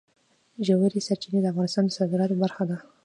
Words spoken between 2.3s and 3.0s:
برخه ده.